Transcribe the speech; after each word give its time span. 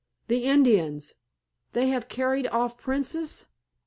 "The 0.29 0.45
Indians—they 0.45 1.87
have 1.89 2.07
carried 2.09 2.47
off 2.47 2.75
Princess?" 2.75 3.49